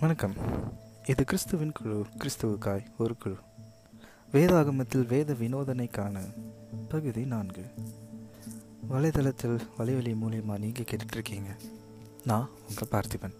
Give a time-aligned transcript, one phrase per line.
[0.00, 0.34] வணக்கம்.
[1.06, 3.36] இது கிறிஸ்துவின் குழு கிறிஸ்துவுக்காய் ஒரு குழு.
[4.32, 6.20] வேதாகமத்தில் வேத வினோதனைக்கான
[6.88, 7.64] பகுதி நான்கு.
[8.90, 11.56] வலைதளத்தில் வலைவலி மூலியமா நீங்கள் கேட்டுட்ருக்கீங்க.
[12.24, 13.34] நான் உங்கள் பார்த்திபன்.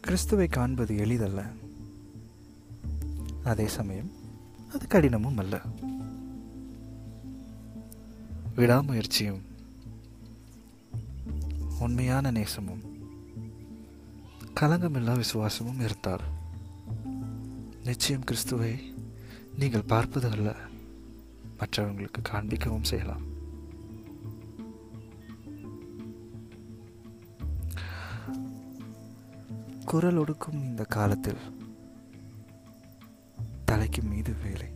[0.00, 1.46] கிறிஸ்துவை காண்பது எளிதல்ல.
[3.44, 4.12] அதே சமயம்
[4.72, 5.60] அது கடினமும் அல்ல.
[8.56, 9.40] விடாமுயற்சியும்
[11.78, 12.87] உண்மையான நேசமும்
[14.60, 16.20] கலங்கமில்லா விசுவாசமும் இருந்தால்
[17.84, 18.94] நிச்சயம் கிறிஸ்துவை
[19.58, 20.54] நீங்கள் பார்ப்பது அல்ல
[21.58, 23.20] மற்றவங்களுக்கு காண்பிக்கவும் செய்யலாம்.
[29.84, 31.38] குரல் ஒடுக்கும் இந்த காலத்தில்
[33.64, 34.66] தலைக்கு மீது வேலை.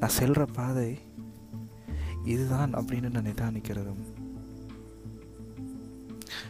[0.00, 0.98] நான் செல்ற பாதை
[2.24, 4.13] இதுதான் அப்படின்னு நான் நிதானிக்கிறதும்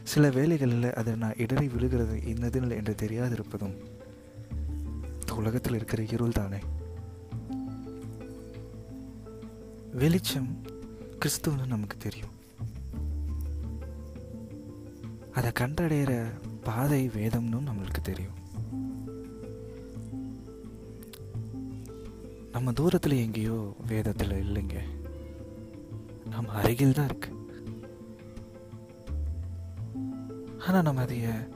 [0.05, 3.77] சில வேலைகளில் அது நான் இடறி விழுகிறது இன்னதில் என்று தெரியாதிருப்பதும்
[5.37, 6.57] உலகத்தில் இருக்கிற இருள் தானே.
[9.93, 10.63] வெளிச்சம்
[11.21, 12.31] கிறிஸ்துவன்னு நமக்கு தெரியும்.
[15.33, 16.31] அதை கண்டடைகிற
[16.63, 18.43] பாதை வேதம்னு நம்மளுக்கு தெரியும்.
[22.53, 24.81] நம்ம தூரத்தில் எங்கேயோ வேதத்தில் இல்லைங்க.
[26.31, 27.44] நம்ம அருகில் தான் இருக்குது
[30.67, 31.49] ஆனால் நம்ம அதைய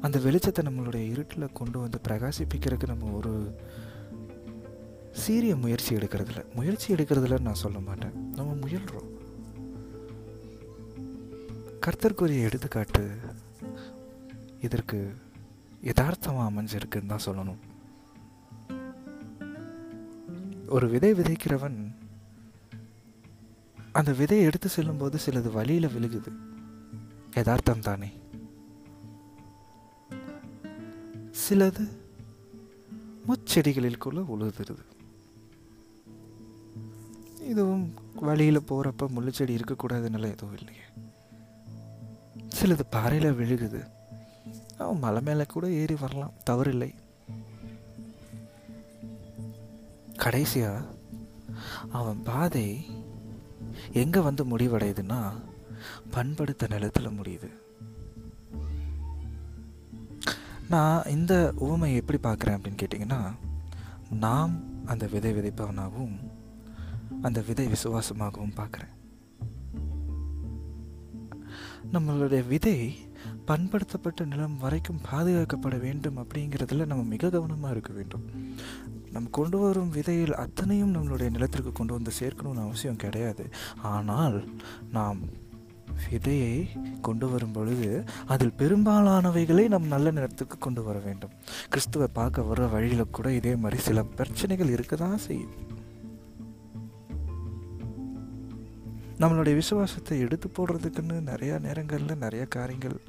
[0.00, 3.54] அந்த வெளிச்சத்தை நம்மளுடைய இருட்டில் கொண்டு வந்து பிரகாசிப்பிக்கிறதுக்கு நம்ம ஒரு
[5.12, 6.54] சீரிய முயற்சி எடுக்கிறதில்ல.
[6.54, 8.30] முயற்சி எடுக்கிறதுல நான் சொல்ல மாட்டேன்.
[8.30, 9.10] நம்ம முயல்றோம்.
[11.86, 13.16] கர்த்தர்க்குரிய எடுத்துக்காட்டு
[14.60, 15.14] இதற்கு
[15.80, 17.60] யதார்த்தமாக அமைஞ்சிருக்குன்னு தான் சொல்லணும்.
[20.68, 21.94] ஒரு விதை விதைக்கிறவன்
[23.92, 26.51] அந்த விதையை எடுத்து செல்லும்போது சிலது வழியில் விழுகுது.
[27.34, 28.08] யதார்த்தம் தானே
[31.48, 31.88] சிலது
[33.28, 34.82] முச்செடிகளில் கூட உழுதுருது.
[37.48, 40.80] இதுவும் வழியில் போகிறப்ப முள்ளுச்செடி இருக்கக்கூடாதுனால எதுவும் இல்லையே.
[42.60, 43.86] சிலது பாறையில் விழுகுது.
[44.78, 46.32] அவன் மலை மேலே கூட ஏறி வரலாம்.
[46.50, 46.94] தவறில்லை.
[50.16, 50.84] கடைசியா
[51.90, 52.86] அவன் பாதை
[53.92, 55.32] எங்க வந்து முடிவடையுதுன்னா
[56.10, 57.50] பண்படுத்த நிலத்தில் முடியுது.
[60.68, 63.20] நான் இந்த உவமையை எப்படி பார்க்குறேன் அப்படின்னு கேட்டிங்கன்னா
[64.10, 66.16] நாம் அந்த விதை விதைப்பவனாகவும்
[67.22, 68.92] அந்த விதை விசுவாசமாகவும் பார்க்குறேன்.
[71.92, 72.96] நம்மளுடைய விதை
[73.46, 78.24] பண்படுத்தப்பட்ட நிலம் வரைக்கும் பாதுகாக்கப்பட வேண்டும் அப்படிங்கிறதுல நம்ம மிக கவனமாக இருக்க வேண்டும்.
[79.12, 83.50] நம்ம கொண்டு வரும் விதையில் அத்தனையும் நம்மளுடைய நிலத்திற்கு கொண்டு வந்து சேர்க்கணும்னு அவசியம் கிடையாது.
[83.82, 84.48] ஆனால்
[84.92, 85.18] நாம்
[86.10, 86.68] விதையை
[87.00, 91.30] கொண்டு வரும் பொழுது அதில் பெரும்பாலானவைகளை நம் நல்ல நேரத்துக்கு கொண்டு வர வேண்டும்.
[91.68, 95.54] கிறிஸ்துவை பார்க்க வர வழியில் கூட இதே மாதிரி சில பிரச்சனைகள் இருக்க தான் செய்யும்.
[99.18, 103.00] நம்மளுடைய விசுவாசத்தை எடுத்து போடுறதுக்குன்னு நிறையா நேரங்களில் நிறைய காரியங்கள்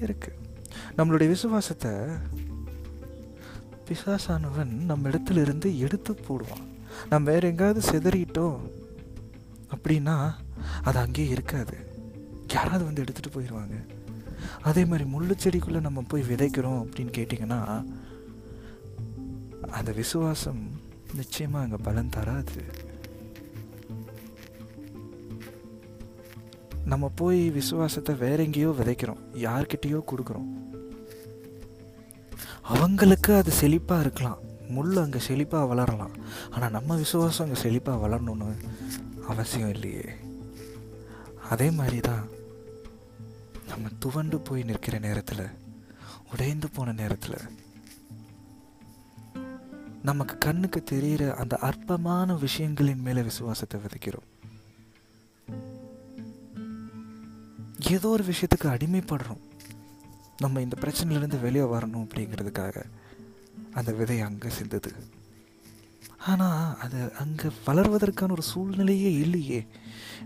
[0.00, 0.32] இருக்கு.
[0.96, 1.90] நம்மளுடைய விசுவாசத்தை
[3.88, 6.66] பிசாசானவன் நம்ம இடத்துல இருந்து எடுத்து போடுவான்.
[7.08, 8.58] நம்ம வேற எங்கேயாவது செதறிட்டோம்
[9.74, 10.34] அப்படின்னா
[10.82, 11.76] அது அங்கேயே இருக்காது.
[12.52, 13.76] யாராவது வந்து எடுத்துகிட்டு போயிடுவாங்க
[14.68, 17.60] அதே மாதிரி முள்ளு செடிக்குள்ளே நம்ம போய் விதைக்கிறோம் அப்படின்னு கேட்டிங்கன்னா
[19.78, 20.62] அந்த விசுவாசம்
[21.14, 22.62] நிச்சயமாக அங்கே பலன் தராது.
[26.92, 29.22] நம்ம போய் விசுவாசத்தை வேற எங்கேயோ விதைக்கிறோம்.
[29.46, 30.50] யார்கிட்டயோ கொடுக்குறோம்.
[32.74, 34.42] அவங்களுக்கு அது செழிப்பாக இருக்கலாம்.
[34.68, 36.14] முள் அங்கே செழிப்பாக வளரலாம்.
[36.50, 38.50] ஆனால் நம்ம விசுவாசம் அங்கே செழிப்பாக வளரணும்னு
[39.32, 40.06] அவசியம் இல்லையே.
[41.50, 42.28] அதே மாதிரி தான்
[43.68, 45.46] நம்ம துவண்டு போய் நிற்கிற நேரத்தில்
[46.32, 47.36] உடைந்து போன நேரத்தில்
[50.02, 54.28] நமக்கு கண்ணுக்கு தெரிகிற அந்த அற்பமான விஷயங்களின் மேலே விசுவாசத்தை விதைக்கிறோம்.
[57.90, 59.42] ஏதோ ஒரு விஷயத்துக்கு அடிமைப்படுறோம்.
[60.38, 62.82] நம்ம இந்த பிரச்சனையிலேருந்து வெளியே வரணும் அப்படிங்கிறதுக்காக
[63.72, 64.92] அந்த விதை அங்கே சிந்தது.
[66.30, 69.60] ஆனால் அது அங்கே வளர்வதற்கான ஒரு சூழ்நிலையே இல்லையே.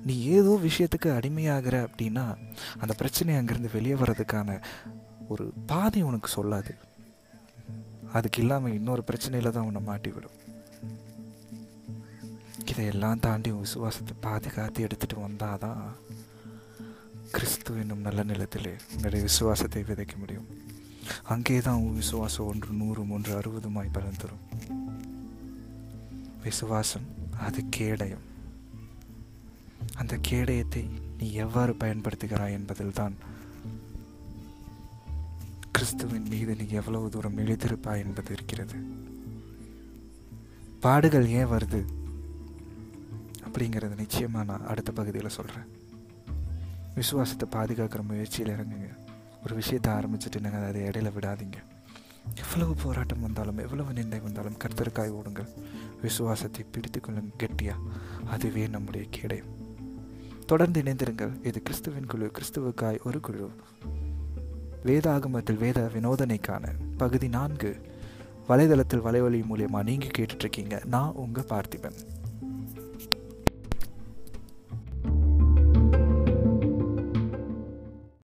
[0.06, 2.24] நீ ஏதோ விஷயத்துக்கு அடிமையாகிற அப்படின்னா
[2.82, 4.58] அந்த பிரச்சனை அங்கேருந்து வெளியே வர்றதுக்கான
[5.32, 6.74] ஒரு பாதை உனக்கு சொல்லாது.
[8.16, 10.36] அதுக்கு இல்லாமல் இன்னொரு பிரச்சனையில் தான் உன்னை மாட்டி விடும்
[12.70, 15.82] இதையெல்லாம் தாண்டி உன் விசுவாசத்தை பாதுகாத்து எடுத்துகிட்டு வந்தால் தான்
[17.34, 20.48] கிறிஸ்து என்னும் நல்ல நிலத்திலே உங்களுடைய விசுவாசத்தை விதைக்க முடியும்.
[21.34, 24.44] அங்கே தான் உன் விசுவாசம் ஒன்று நூறும் ஒன்று அறுபதுமாய் பலன் தரும்.
[26.48, 27.06] விசுவாசம்
[27.46, 28.24] அது கேடயம்.
[29.94, 30.82] அந்த கேடயத்தை
[31.18, 33.16] நீ எவ்வாறு பயன்படுத்துகிறாய் என்பதில்தான்
[35.72, 38.76] கிறிஸ்துவின் மீது நீ எவ்வளவு தூரம் நிலைத்திருப்பாய் என்பது இருக்கிறது.
[40.80, 41.80] பாடுகள் ஏன் வருது?
[43.46, 45.68] அப்படிங்கிறத நிச்சயமாக நான் அடுத்த பகுதியில் சொல்கிறேன்
[46.94, 48.90] விசுவாசத்தை பாதுகாக்கிற முயற்சியில் இறங்குங்க.
[49.44, 51.58] ஒரு விஷயத்தை ஆரம்பிச்சுட்டு நீங்கள் அதை இடையில விடாதீங்க.
[52.34, 55.50] எவ்வளவு போராட்டம் வந்தாலும் எவ்வளவு நிந்தை வந்தாலும் கர்த்தருக்காய் ஓடுங்கள்.
[56.02, 57.00] விசுவாசத்தை பிடித்து
[57.38, 57.74] கெட்டியா?
[58.26, 59.56] அதுவே நம்முடைய கேடயம்
[60.46, 61.46] தொடர்ந்து இணைந்திருங்கள்.
[61.46, 63.50] இது கிறிஸ்துவின் குழு கிறிஸ்துவுக்காய் ஒரு குழு.
[64.84, 67.80] வேதாகமத்தில் வேத வினோதனைக்கான பகுதி நான்கு.
[68.48, 70.84] வலைதளத்தில் வலைவழி மூலியமாக நீங்கள் கேட்டுட்ருக்கீங்க.
[70.84, 71.98] நான் உங்கள் பார்த்திபன்.